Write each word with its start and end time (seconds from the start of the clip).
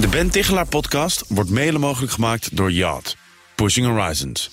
De 0.00 0.08
Ben 0.10 0.30
Tichelaar 0.30 0.66
podcast 0.66 1.24
wordt 1.28 1.50
mede 1.50 1.78
mogelijk 1.78 2.12
gemaakt 2.12 2.56
door 2.56 2.72
Yacht. 2.72 3.16
Pushing 3.54 3.86
Horizons. 3.86 4.50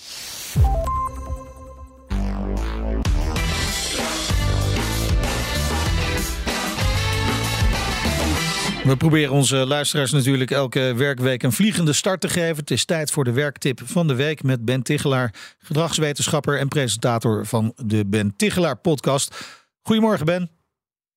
We 8.83 8.95
proberen 8.97 9.33
onze 9.33 9.55
luisteraars 9.55 10.11
natuurlijk 10.11 10.51
elke 10.51 10.93
werkweek 10.95 11.43
een 11.43 11.51
vliegende 11.51 11.93
start 11.93 12.21
te 12.21 12.29
geven. 12.29 12.55
Het 12.57 12.71
is 12.71 12.85
tijd 12.85 13.11
voor 13.11 13.23
de 13.23 13.31
werktip 13.31 13.81
van 13.85 14.07
de 14.07 14.15
week 14.15 14.43
met 14.43 14.65
Ben 14.65 14.81
Tichelaar, 14.83 15.33
gedragswetenschapper 15.59 16.59
en 16.59 16.67
presentator 16.67 17.45
van 17.45 17.73
de 17.75 18.05
Ben 18.05 18.33
Tichelaar 18.35 18.77
podcast. 18.77 19.35
Goedemorgen 19.81 20.25
Ben. 20.25 20.49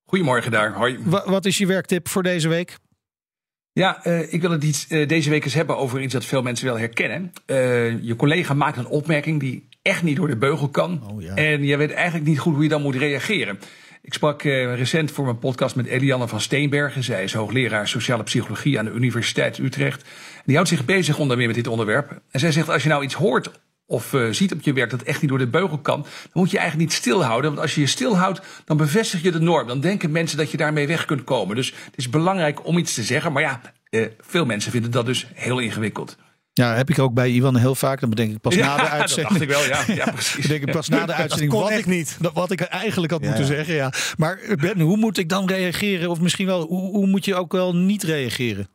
Goedemorgen 0.05 0.51
daar. 0.51 0.75
Hoi. 0.75 0.99
Wa- 1.05 1.25
wat 1.27 1.45
is 1.45 1.59
je 1.59 1.67
werktip 1.67 2.09
voor 2.09 2.23
deze 2.23 2.49
week? 2.49 2.77
Ja, 3.81 4.05
eh, 4.05 4.33
ik 4.33 4.41
wil 4.41 4.51
het 4.51 4.65
iets, 4.65 4.87
eh, 4.87 5.09
deze 5.09 5.31
week 5.31 5.45
eens 5.45 5.55
hebben 5.55 5.77
over 5.77 6.01
iets 6.01 6.13
dat 6.13 6.25
veel 6.25 6.43
mensen 6.43 6.67
wel 6.67 6.79
herkennen. 6.79 7.33
Eh, 7.47 8.03
je 8.03 8.17
collega 8.17 8.55
maakt 8.55 8.77
een 8.77 8.87
opmerking 8.87 9.41
die 9.41 9.69
echt 9.83 10.03
niet 10.03 10.17
door 10.17 10.29
de 10.29 10.37
beugel 10.37 10.69
kan. 10.69 11.03
Oh, 11.11 11.23
ja. 11.23 11.35
En 11.35 11.65
je 11.65 11.77
weet 11.77 11.93
eigenlijk 11.93 12.27
niet 12.27 12.39
goed 12.39 12.55
hoe 12.55 12.63
je 12.63 12.69
dan 12.69 12.83
moet 12.83 12.95
reageren. 12.95 13.59
Ik 14.03 14.15
sprak 14.15 14.43
recent 14.43 15.11
voor 15.11 15.25
mijn 15.25 15.39
podcast 15.39 15.77
met 15.77 15.87
Elianne 15.87 16.29
van 16.29 16.41
Steenbergen. 16.41 17.03
Zij 17.03 17.23
is 17.23 17.33
hoogleraar 17.33 17.89
sociale 17.89 18.23
psychologie 18.23 18.79
aan 18.79 18.85
de 18.85 18.91
Universiteit 18.91 19.59
Utrecht. 19.59 20.05
Die 20.45 20.55
houdt 20.55 20.71
zich 20.71 20.85
bezig 20.85 21.19
onder 21.19 21.37
meer 21.37 21.47
met 21.47 21.57
dit 21.57 21.67
onderwerp. 21.67 22.21
En 22.31 22.41
zij 22.41 22.53
zegt, 22.53 22.69
als 22.69 22.83
je 22.83 22.89
nou 22.89 23.05
iets 23.05 23.15
hoort 23.15 23.51
of 23.91 24.15
eh, 24.15 24.27
ziet 24.31 24.53
op 24.53 24.61
je 24.63 24.73
werk 24.73 24.91
dat 24.91 25.03
echt 25.03 25.21
niet 25.21 25.31
door 25.31 25.39
de 25.39 25.47
beugel 25.49 25.79
kan, 25.79 26.01
dan 26.03 26.31
moet 26.33 26.51
je 26.51 26.59
eigenlijk 26.59 26.89
niet 26.91 26.99
stilhouden. 26.99 27.51
Want 27.51 27.63
als 27.63 27.75
je 27.75 27.81
je 27.81 27.87
stilhoudt, 27.87 28.41
dan 28.65 28.77
bevestig 28.77 29.23
je 29.23 29.31
de 29.31 29.41
norm. 29.41 29.67
Dan 29.67 29.81
denken 29.81 30.11
mensen 30.11 30.39
dat 30.39 30.51
je 30.51 30.57
daarmee 30.57 30.87
weg 30.87 31.05
kunt 31.05 31.25
komen. 31.25 31.57
Dus 31.57 31.67
het 31.85 31.95
is 31.97 32.11
belangrijk 32.11 32.67
om 32.67 32.79
iets 32.79 32.95
te 32.95 33.03
zeggen. 33.03 33.33
Maar 33.33 33.43
ja, 33.43 33.61
eh, 33.91 34.07
veel 34.21 34.45
mensen 34.45 34.71
vinden 34.73 34.91
dat 34.91 35.07
dus 35.07 35.27
heel 35.35 35.59
ingewikkeld. 35.59 36.17
Ja, 36.53 36.75
heb 36.75 36.91
ik 36.91 36.99
ook 36.99 37.15
bij 37.15 37.31
Iwan 37.31 37.57
heel 37.57 37.75
vaak. 37.75 38.01
Dan 38.01 38.11
bedenk 38.11 38.33
ik 38.33 38.41
pas 38.41 38.57
na 38.57 38.77
de 38.77 38.83
Ja, 38.83 38.89
dat 38.91 39.01
uitzending. 39.01 39.29
dacht 39.29 39.41
ik 39.41 39.49
wel, 39.49 39.65
ja. 39.67 40.05
Ja, 40.05 40.11
precies. 40.21 40.47
Denk 40.47 40.63
ik 40.67 40.73
pas 40.73 40.89
na 40.89 41.07
de 41.07 41.13
uitzending 41.13 41.51
kon 41.51 41.61
wat 41.61 41.71
ik 41.71 41.79
ik 41.79 41.87
niet. 41.87 42.17
dat- 42.21 42.33
Wat 42.33 42.51
ik 42.51 42.61
eigenlijk 42.61 43.13
had 43.13 43.21
Ja, 43.23 43.27
moeten 43.29 43.47
zeggen. 43.47 43.75
Ja. 43.75 43.93
Maar 44.17 44.41
Ben, 44.61 44.81
hoe 44.81 44.97
moet 44.97 45.19
ik 45.19 45.29
dan 45.29 45.49
reageren? 45.49 46.11
Of 46.11 46.21
misschien 46.21 46.47
wel, 46.47 46.67
hoe, 46.67 46.91
hoe 46.91 47.07
moet 47.07 47.25
je 47.25 47.35
ook 47.35 47.53
wel 47.53 47.75
niet 47.77 48.03
reageren? 48.03 48.69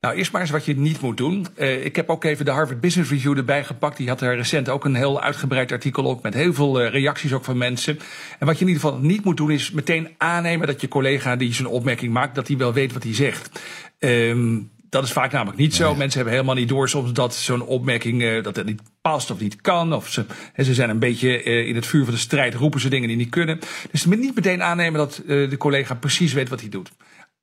Nou, 0.00 0.14
eerst 0.14 0.32
maar 0.32 0.40
eens 0.40 0.50
wat 0.50 0.64
je 0.64 0.76
niet 0.76 1.00
moet 1.00 1.16
doen. 1.16 1.46
Eh, 1.54 1.84
ik 1.84 1.96
heb 1.96 2.10
ook 2.10 2.24
even 2.24 2.44
de 2.44 2.50
Harvard 2.50 2.80
Business 2.80 3.10
Review 3.10 3.36
erbij 3.36 3.64
gepakt. 3.64 3.96
Die 3.96 4.08
had 4.08 4.20
er 4.20 4.36
recent 4.36 4.68
ook 4.68 4.84
een 4.84 4.94
heel 4.94 5.20
uitgebreid 5.20 5.72
artikel 5.72 6.04
op 6.04 6.22
met 6.22 6.34
heel 6.34 6.54
veel 6.54 6.80
eh, 6.80 6.92
reacties 6.92 7.32
ook 7.32 7.44
van 7.44 7.58
mensen. 7.58 7.98
En 8.38 8.46
wat 8.46 8.58
je 8.58 8.64
in 8.64 8.70
ieder 8.70 8.82
geval 8.82 8.98
niet 8.98 9.24
moet 9.24 9.36
doen 9.36 9.50
is 9.50 9.70
meteen 9.70 10.08
aannemen 10.18 10.66
dat 10.66 10.80
je 10.80 10.88
collega 10.88 11.36
die 11.36 11.54
zijn 11.54 11.68
opmerking 11.68 12.12
maakt, 12.12 12.34
dat 12.34 12.48
hij 12.48 12.56
wel 12.56 12.72
weet 12.72 12.92
wat 12.92 13.02
hij 13.02 13.14
zegt. 13.14 13.60
Ehm, 13.98 14.58
dat 14.90 15.04
is 15.04 15.12
vaak 15.12 15.32
namelijk 15.32 15.58
niet 15.58 15.74
zo. 15.74 15.94
Mensen 15.94 16.16
hebben 16.18 16.32
helemaal 16.32 16.54
niet 16.54 16.68
door 16.68 16.88
soms 16.88 17.12
dat 17.12 17.34
zo'n 17.34 17.62
opmerking 17.66 18.22
eh, 18.22 18.42
dat 18.42 18.56
het 18.56 18.66
niet 18.66 18.82
past 19.00 19.30
of 19.30 19.40
niet 19.40 19.60
kan. 19.60 19.92
Of 19.94 20.08
ze, 20.08 20.24
ze 20.56 20.74
zijn 20.74 20.90
een 20.90 20.98
beetje 20.98 21.42
in 21.42 21.74
het 21.74 21.86
vuur 21.86 22.04
van 22.04 22.14
de 22.14 22.20
strijd, 22.20 22.54
roepen 22.54 22.80
ze 22.80 22.88
dingen 22.88 23.08
die 23.08 23.16
niet 23.16 23.30
kunnen. 23.30 23.58
Dus 23.90 24.04
niet 24.04 24.34
meteen 24.34 24.62
aannemen 24.62 24.98
dat 24.98 25.22
de 25.26 25.56
collega 25.58 25.94
precies 25.94 26.32
weet 26.32 26.48
wat 26.48 26.60
hij 26.60 26.68
doet 26.68 26.90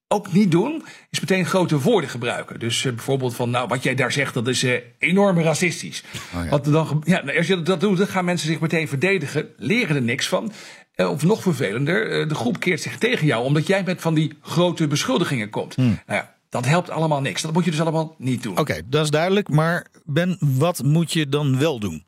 ook 0.08 0.34
niet 0.34 0.52
doen, 0.52 0.84
is 1.10 1.20
meteen 1.20 1.46
grote 1.46 1.80
woorden 1.80 2.10
gebruiken. 2.10 2.60
Dus 2.60 2.86
eh, 2.86 2.94
bijvoorbeeld 2.94 3.36
van, 3.36 3.50
nou, 3.50 3.68
wat 3.68 3.84
jij 3.84 3.96
daar 3.96 4.12
zegt, 4.12 4.34
dat 4.34 4.48
is 4.48 4.64
eh, 4.64 4.82
enorm 4.98 5.40
racistisch. 5.40 6.04
Wat 6.50 6.66
er 6.66 6.72
dan, 6.72 7.04
ja, 7.06 7.24
nou, 7.24 7.38
als 7.38 7.48
je 7.48 7.62
dat 7.62 7.80
doet, 7.80 7.98
dan 7.98 8.08
gaan 8.08 8.26
mensen 8.26 8.48
zich 8.48 8.60
meteen 8.60 8.88
verdedigen, 8.88 9.48
leren 9.58 9.96
er 9.96 10.02
niks 10.02 10.28
van. 10.28 10.52
Eh, 10.96 11.10
of 11.10 11.24
nog 11.24 11.42
vervelender, 11.42 12.28
de 12.28 12.36
groep 12.36 12.60
keert 12.60 12.82
zich 12.82 12.98
tegen 12.98 13.26
jou, 13.26 13.44
omdat 13.44 13.68
jij 13.68 13.84
met 13.84 14.02
van 14.02 14.14
die 14.14 14.38
grote 14.42 14.88
beschuldigingen 14.88 15.50
komt. 15.50 15.78
Nou 15.78 15.98
ja, 16.08 16.36
dat 16.50 16.66
helpt 16.66 16.90
allemaal 16.90 17.22
niks. 17.22 17.42
Dat 17.42 17.54
moet 17.54 17.66
je 17.66 17.72
dus 17.72 17.82
allemaal 17.82 18.16
niet 18.18 18.44
doen. 18.44 18.58
Oké, 18.58 18.82
dat 18.86 19.04
is 19.04 19.10
duidelijk. 19.10 19.50
Maar 19.50 19.88
Ben, 20.06 20.38
wat 20.40 20.84
moet 20.84 21.14
je 21.14 21.30
dan 21.30 21.60
wel 21.60 21.80
doen? 21.80 22.06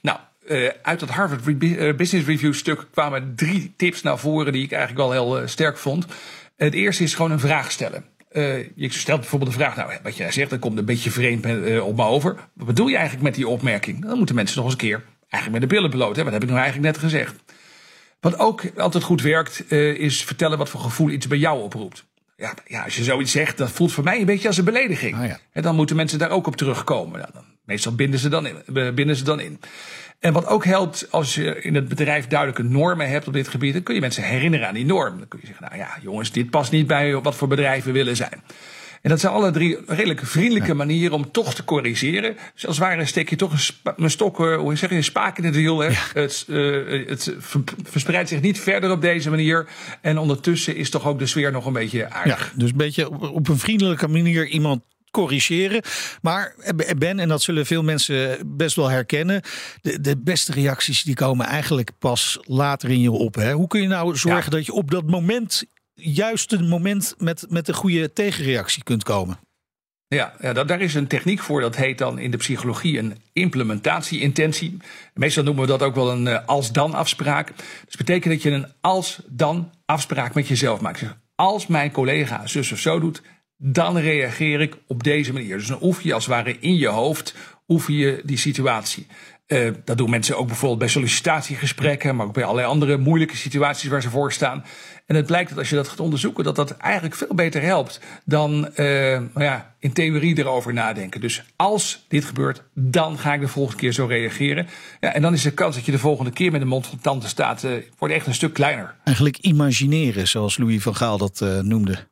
Nou, 0.00 0.18
uit 0.82 1.00
dat 1.00 1.08
Harvard 1.08 1.58
Business 1.96 2.26
Review 2.26 2.54
stuk 2.54 2.86
kwamen 2.90 3.32
drie 3.36 3.74
tips 3.76 4.02
naar 4.02 4.18
voren 4.18 4.52
die 4.52 4.64
ik 4.64 4.72
eigenlijk 4.72 5.08
wel 5.08 5.36
heel 5.36 5.48
sterk 5.48 5.78
vond. 5.78 6.06
Het 6.64 6.74
eerste 6.74 7.02
is 7.02 7.14
gewoon 7.14 7.30
een 7.30 7.40
vraag 7.40 7.70
stellen. 7.70 8.04
Eh, 8.28 8.76
je 8.76 8.92
stelt 8.92 9.20
bijvoorbeeld 9.20 9.50
de 9.50 9.56
vraag, 9.56 9.76
nou, 9.76 9.92
wat 10.02 10.16
jij 10.16 10.32
zegt, 10.32 10.50
dat 10.50 10.58
komt 10.58 10.78
een 10.78 10.84
beetje 10.84 11.10
vreemd 11.10 11.44
eh, 11.44 11.86
op 11.86 11.96
me 11.96 12.04
over. 12.04 12.34
Wat 12.54 12.66
bedoel 12.66 12.86
je 12.86 12.94
eigenlijk 12.94 13.24
met 13.24 13.34
die 13.34 13.48
opmerking? 13.48 14.02
Dan 14.02 14.16
moeten 14.16 14.34
mensen 14.34 14.56
nog 14.56 14.64
eens 14.64 14.74
een 14.74 14.80
keer 14.80 15.04
eigenlijk 15.28 15.52
met 15.52 15.70
de 15.70 15.76
billen 15.76 15.90
bloot. 15.90 16.16
Hè? 16.16 16.24
Wat 16.24 16.32
heb 16.32 16.42
ik 16.42 16.48
nou 16.48 16.60
eigenlijk 16.60 16.92
net 16.92 17.02
gezegd? 17.02 17.34
Wat 18.20 18.38
ook 18.38 18.62
altijd 18.76 19.04
goed 19.04 19.22
werkt, 19.22 19.64
eh, 19.68 19.94
is 19.94 20.24
vertellen 20.24 20.58
wat 20.58 20.68
voor 20.68 20.80
gevoel 20.80 21.10
iets 21.10 21.26
bij 21.26 21.38
jou 21.38 21.62
oproept. 21.62 22.04
Ja, 22.36 22.54
ja, 22.66 22.84
als 22.84 22.96
je 22.96 23.04
zoiets 23.04 23.32
zegt, 23.32 23.58
dat 23.58 23.70
voelt 23.70 23.92
voor 23.92 24.04
mij 24.04 24.20
een 24.20 24.26
beetje 24.26 24.48
als 24.48 24.56
een 24.56 24.64
belediging. 24.64 25.16
Ah, 25.16 25.26
ja. 25.26 25.38
En 25.52 25.62
dan 25.62 25.74
moeten 25.74 25.96
mensen 25.96 26.18
daar 26.18 26.30
ook 26.30 26.46
op 26.46 26.56
terugkomen. 26.56 27.18
Nou, 27.18 27.32
dan, 27.32 27.44
meestal 27.64 27.94
binden 27.94 28.20
ze, 28.20 28.28
dan 28.28 28.46
in, 28.46 28.94
binden 28.94 29.16
ze 29.16 29.24
dan 29.24 29.40
in. 29.40 29.60
En 30.22 30.32
wat 30.32 30.46
ook 30.46 30.64
helpt, 30.64 31.06
als 31.10 31.34
je 31.34 31.62
in 31.62 31.74
het 31.74 31.88
bedrijf 31.88 32.26
duidelijke 32.26 32.62
normen 32.62 33.08
hebt 33.08 33.26
op 33.26 33.32
dit 33.32 33.48
gebied, 33.48 33.72
dan 33.72 33.82
kun 33.82 33.94
je 33.94 34.00
mensen 34.00 34.22
herinneren 34.22 34.68
aan 34.68 34.74
die 34.74 34.84
norm. 34.84 35.18
Dan 35.18 35.28
kun 35.28 35.38
je 35.42 35.46
zeggen, 35.46 35.66
nou 35.68 35.78
ja, 35.80 35.88
jongens, 36.02 36.32
dit 36.32 36.50
past 36.50 36.72
niet 36.72 36.86
bij 36.86 37.14
wat 37.20 37.34
voor 37.34 37.48
bedrijf 37.48 37.84
we 37.84 37.92
willen 37.92 38.16
zijn. 38.16 38.42
En 39.02 39.10
dat 39.10 39.20
zijn 39.20 39.32
alle 39.32 39.50
drie 39.50 39.78
redelijk 39.86 40.20
vriendelijke 40.26 40.74
manieren 40.74 41.12
om 41.16 41.30
toch 41.30 41.54
te 41.54 41.64
corrigeren. 41.64 42.36
Dus 42.54 42.66
als 42.66 42.78
het 42.78 42.86
ware 42.86 43.04
steek 43.04 43.30
je 43.30 43.36
toch 43.36 43.52
een, 43.96 44.10
stok, 44.10 44.40
eh, 44.40 44.56
hoe 44.56 44.76
zeg 44.76 44.90
je, 44.90 44.96
een 44.96 45.04
spaak 45.04 45.38
in 45.38 45.44
het 45.44 45.54
wiel. 45.54 45.78
Hè? 45.80 45.88
Het, 46.14 46.44
eh, 46.48 47.08
het 47.08 47.34
ver- 47.38 47.62
verspreidt 47.90 48.28
zich 48.28 48.40
niet 48.40 48.60
verder 48.60 48.90
op 48.90 49.00
deze 49.00 49.30
manier. 49.30 49.66
En 50.00 50.18
ondertussen 50.18 50.76
is 50.76 50.90
toch 50.90 51.06
ook 51.06 51.18
de 51.18 51.26
sfeer 51.26 51.52
nog 51.52 51.66
een 51.66 51.72
beetje 51.72 51.98
Ja, 51.98 52.08
aardig. 52.10 52.52
dus 52.56 52.70
een 52.70 52.76
beetje 52.76 53.10
op 53.32 53.48
een 53.48 53.58
vriendelijke 53.58 54.08
manier 54.08 54.46
iemand 54.46 54.82
corrigeren. 55.12 55.82
Maar 56.22 56.54
Ben, 56.98 57.18
en 57.18 57.28
dat 57.28 57.42
zullen 57.42 57.66
veel 57.66 57.82
mensen 57.82 58.38
best 58.56 58.76
wel 58.76 58.88
herkennen, 58.88 59.42
de, 59.80 60.00
de 60.00 60.16
beste 60.18 60.52
reacties 60.52 61.02
die 61.02 61.14
komen 61.14 61.46
eigenlijk 61.46 61.90
pas 61.98 62.38
later 62.42 62.90
in 62.90 63.00
je 63.00 63.10
op. 63.10 63.34
Hè? 63.34 63.52
Hoe 63.52 63.66
kun 63.68 63.82
je 63.82 63.88
nou 63.88 64.16
zorgen 64.16 64.44
Ja. 64.44 64.56
dat 64.56 64.66
je 64.66 64.72
op 64.72 64.90
dat 64.90 65.06
moment, 65.06 65.64
juist 65.94 66.50
het 66.50 66.68
moment 66.68 67.14
met, 67.18 67.46
met 67.48 67.66
de 67.66 67.74
goede 67.74 68.12
tegenreactie 68.12 68.82
kunt 68.82 69.02
komen? 69.04 69.38
Ja, 70.08 70.32
ja 70.40 70.52
dat, 70.52 70.68
daar 70.68 70.80
is 70.80 70.94
een 70.94 71.06
techniek 71.06 71.40
voor. 71.40 71.60
Dat 71.60 71.76
heet 71.76 71.98
dan 71.98 72.18
in 72.18 72.30
de 72.30 72.36
psychologie 72.36 72.98
een 72.98 73.16
implementatie-intentie. 73.32 74.76
Meestal 75.14 75.44
noemen 75.44 75.62
we 75.62 75.68
dat 75.70 75.82
ook 75.82 75.94
wel 75.94 76.10
een 76.10 76.26
eh, 76.26 76.46
als-dan 76.46 76.94
afspraak. 76.94 77.52
Dus 77.86 77.96
betekent 77.96 78.34
dat 78.34 78.42
je 78.42 78.50
een 78.50 78.66
als-dan 78.80 79.70
afspraak 79.84 80.34
met 80.34 80.48
jezelf 80.48 80.80
maakt. 80.80 81.02
Als 81.34 81.66
mijn 81.66 81.90
collega 81.92 82.46
zus 82.46 82.72
of 82.72 82.78
zo 82.78 83.00
doet, 83.00 83.22
dan 83.64 83.98
reageer 83.98 84.60
ik 84.60 84.76
op 84.86 85.02
deze 85.02 85.32
manier. 85.32 85.56
Dus 85.56 85.66
dan 85.66 85.82
oefen 85.82 86.06
je 86.06 86.14
als 86.14 86.26
het 86.26 86.34
ware 86.34 86.56
in 86.60 86.76
je 86.76 86.88
hoofd 86.88 87.34
oefen 87.68 87.94
je 87.94 88.20
die 88.24 88.38
situatie. 88.38 89.06
Eh, 89.46 89.70
dat 89.84 89.98
doen 89.98 90.10
mensen 90.10 90.38
ook 90.38 90.46
bijvoorbeeld 90.46 90.78
bij 90.78 90.88
sollicitatiegesprekken, 90.88 92.16
maar 92.16 92.26
ook 92.26 92.32
bij 92.32 92.44
allerlei 92.44 92.68
andere 92.68 92.96
moeilijke 92.96 93.36
situaties 93.36 93.88
waar 93.88 94.02
ze 94.02 94.10
voor 94.10 94.32
staan. 94.32 94.64
En 95.06 95.16
het 95.16 95.26
blijkt 95.26 95.48
dat 95.48 95.58
als 95.58 95.68
je 95.68 95.74
dat 95.74 95.88
gaat 95.88 96.00
onderzoeken, 96.00 96.44
dat 96.44 96.56
dat 96.56 96.76
eigenlijk 96.76 97.14
veel 97.14 97.34
beter 97.34 97.62
helpt 97.62 98.00
dan 98.24 98.74
eh, 98.74 98.86
nou 99.34 99.44
ja, 99.44 99.74
in 99.78 99.92
theorie 99.92 100.38
erover 100.38 100.72
nadenken. 100.72 101.20
Dus 101.20 101.44
als 101.56 102.04
dit 102.08 102.24
gebeurt, 102.24 102.62
dan 102.74 103.18
ga 103.18 103.34
ik 103.34 103.40
de 103.40 103.48
volgende 103.48 103.80
keer 103.80 103.92
zo 103.92 104.06
reageren. 104.06 104.66
Ja, 105.00 105.12
en 105.12 105.22
dan 105.22 105.32
is 105.32 105.42
de 105.42 105.52
kans 105.52 105.74
dat 105.74 105.84
je 105.84 105.92
de 105.92 105.98
volgende 105.98 106.30
keer 106.30 106.52
met 106.52 106.60
een 106.60 106.68
mond 106.68 106.86
vol 106.86 106.98
tanden 107.00 107.28
staat, 107.28 107.64
eh, 107.64 107.70
wordt 107.98 108.14
echt 108.14 108.26
een 108.26 108.34
stuk 108.34 108.52
kleiner. 108.52 108.94
Eigenlijk 109.04 109.38
imagineren, 109.38 110.28
zoals 110.28 110.58
Louis 110.58 110.82
van 110.82 110.96
Gaal 110.96 111.18
dat 111.18 111.40
noemde. 111.62 112.10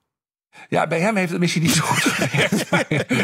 Ja, 0.69 0.87
bij 0.87 1.01
hem 1.01 1.17
heeft 1.17 1.31
het 1.31 1.41
misschien 1.41 1.63
niet 1.63 1.71
zo 1.73 1.83
goed 1.85 2.03
gewerkt. 2.03 2.71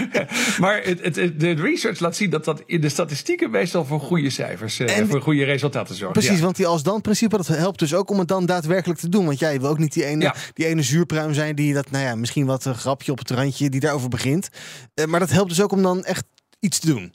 maar 0.60 0.82
het, 0.82 1.16
het, 1.16 1.40
de 1.40 1.50
research 1.52 2.00
laat 2.00 2.16
zien 2.16 2.30
dat 2.30 2.44
dat 2.44 2.62
in 2.66 2.80
de 2.80 2.88
statistieken 2.88 3.50
meestal 3.50 3.84
voor 3.84 4.00
goede 4.00 4.30
cijfers, 4.30 4.78
eh, 4.78 4.98
En- 4.98 5.08
voor 5.08 5.20
goede 5.22 5.44
resultaten 5.44 5.94
zorgt. 5.94 6.12
Precies, 6.12 6.36
Ja. 6.38 6.42
want 6.44 6.56
die 6.56 6.66
als-dan-principe 6.66 7.36
dat 7.36 7.46
helpt 7.46 7.78
dus 7.78 7.94
ook 7.94 8.10
om 8.10 8.18
het 8.18 8.28
dan 8.28 8.46
daadwerkelijk 8.46 9.00
te 9.00 9.08
doen. 9.08 9.24
Want 9.26 9.38
jij 9.38 9.60
wil 9.60 9.68
ook 9.68 9.78
niet 9.78 9.92
die 9.92 10.04
ene, 10.04 10.22
Ja. 10.22 10.34
die 10.52 10.66
ene 10.66 10.82
zuurpruim 10.82 11.34
zijn 11.34 11.54
die 11.54 11.74
dat, 11.74 11.90
nou 11.90 12.04
ja, 12.04 12.14
misschien 12.14 12.46
wat 12.46 12.64
een 12.64 12.74
grapje 12.74 13.12
op 13.12 13.18
het 13.18 13.30
randje 13.30 13.68
die 13.70 13.80
daarover 13.80 14.08
begint. 14.08 14.48
Eh, 14.94 15.04
maar 15.04 15.20
dat 15.20 15.30
helpt 15.30 15.48
dus 15.48 15.60
ook 15.62 15.72
om 15.72 15.82
dan 15.82 16.04
echt 16.04 16.24
iets 16.60 16.78
te 16.78 16.86
doen. 16.86 17.14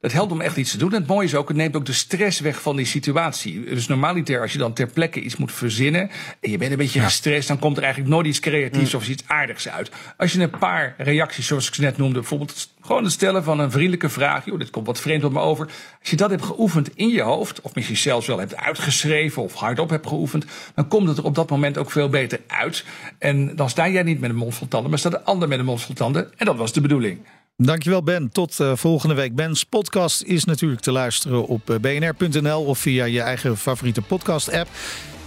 Het 0.00 0.12
helpt 0.12 0.32
om 0.32 0.40
echt 0.40 0.56
iets 0.56 0.70
te 0.70 0.78
doen. 0.78 0.92
En 0.92 0.98
het 0.98 1.06
mooie 1.06 1.26
is 1.26 1.34
ook, 1.34 1.48
het 1.48 1.56
neemt 1.56 1.76
ook 1.76 1.86
de 1.86 1.92
stress 1.92 2.40
weg 2.40 2.62
van 2.62 2.76
die 2.76 2.86
situatie. 2.86 3.64
Dus 3.64 3.86
normaliter, 3.86 4.40
als 4.40 4.52
je 4.52 4.58
dan 4.58 4.72
ter 4.72 4.86
plekke 4.86 5.20
iets 5.20 5.36
moet 5.36 5.52
verzinnen. 5.52 6.10
en 6.40 6.50
je 6.50 6.58
bent 6.58 6.70
een 6.70 6.76
beetje 6.76 7.00
gestrest. 7.00 7.48
dan 7.48 7.58
komt 7.58 7.76
er 7.76 7.82
eigenlijk 7.82 8.12
nooit 8.14 8.26
iets 8.26 8.40
creatiefs 8.40 8.94
of 8.94 9.08
iets 9.08 9.22
aardigs 9.26 9.68
uit. 9.68 9.90
Als 10.16 10.32
je 10.32 10.40
een 10.40 10.58
paar 10.58 10.94
reacties, 10.98 11.46
zoals 11.46 11.68
ik 11.68 11.74
ze 11.74 11.80
net 11.80 11.96
noemde. 11.96 12.18
bijvoorbeeld 12.18 12.68
gewoon 12.80 13.04
het 13.04 13.12
stellen 13.12 13.44
van 13.44 13.58
een 13.58 13.70
vriendelijke 13.70 14.08
vraag. 14.08 14.44
joh, 14.44 14.58
dit 14.58 14.70
komt 14.70 14.86
wat 14.86 15.00
vreemd 15.00 15.24
op 15.24 15.32
me 15.32 15.40
over. 15.40 15.66
Als 16.00 16.10
je 16.10 16.16
dat 16.16 16.30
hebt 16.30 16.44
geoefend 16.44 16.90
in 16.94 17.08
je 17.08 17.22
hoofd. 17.22 17.60
of 17.60 17.74
misschien 17.74 17.96
zelfs 17.96 18.26
wel 18.26 18.38
hebt 18.38 18.56
uitgeschreven. 18.56 19.42
of 19.42 19.54
hardop 19.54 19.90
hebt 19.90 20.06
geoefend. 20.06 20.44
dan 20.74 20.88
komt 20.88 21.08
het 21.08 21.18
er 21.18 21.24
op 21.24 21.34
dat 21.34 21.50
moment 21.50 21.78
ook 21.78 21.90
veel 21.90 22.08
beter 22.08 22.40
uit. 22.46 22.84
En 23.18 23.56
dan 23.56 23.70
sta 23.70 23.88
jij 23.88 24.02
niet 24.02 24.20
met 24.20 24.30
een 24.30 24.36
mond 24.36 24.54
vol 24.54 24.68
tanden. 24.68 24.90
maar 24.90 24.98
staat 24.98 25.12
de 25.12 25.22
ander 25.22 25.48
met 25.48 25.58
een 25.58 25.64
mond 25.64 25.82
vol 25.82 25.94
tanden. 25.94 26.30
En 26.36 26.46
dat 26.46 26.56
was 26.56 26.72
de 26.72 26.80
bedoeling. 26.80 27.18
Dankjewel 27.62 28.02
Ben. 28.02 28.30
Tot 28.32 28.60
eh, 28.60 28.76
volgende 28.76 29.14
week. 29.14 29.34
Ben's 29.34 29.64
podcast 29.64 30.22
is 30.22 30.44
natuurlijk 30.44 30.80
te 30.80 30.92
luisteren 30.92 31.46
op 31.46 31.70
eh, 31.70 31.76
bnr.nl 31.78 32.64
of 32.64 32.78
via 32.78 33.04
je 33.04 33.20
eigen 33.20 33.56
favoriete 33.56 34.02
podcast 34.02 34.52
app. 34.52 34.68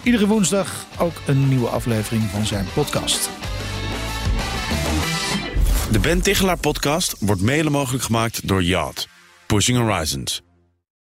Iedere 0.04 0.28
woensdag 0.28 0.86
ook 0.98 1.14
een 1.28 1.48
nieuwe 1.50 1.68
aflevering 1.68 2.24
van 2.24 2.46
zijn 2.46 2.66
podcast. 2.74 3.30
De 5.92 6.00
Ben 6.02 6.22
Tichelaar 6.22 6.58
podcast 6.58 7.16
wordt 7.20 7.42
mede 7.42 7.70
mogelijk 7.70 8.04
gemaakt 8.04 8.48
door 8.48 8.64
Yacht. 8.64 9.08
Pushing 9.48 9.78
Horizons. 9.78 10.42